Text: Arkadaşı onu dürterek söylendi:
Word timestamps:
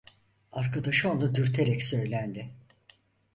Arkadaşı 0.51 1.11
onu 1.11 1.35
dürterek 1.35 1.83
söylendi: 1.83 2.49